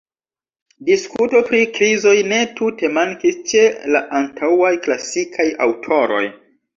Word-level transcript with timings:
Diskuto 0.85 1.41
pri 1.49 1.59
krizoj 1.75 2.13
ne 2.31 2.39
tute 2.59 2.89
mankis 2.95 3.37
ĉe 3.51 3.65
la 3.97 4.01
antaŭaj 4.21 4.71
klasikaj 4.87 5.47
aŭtoroj. 5.67 6.23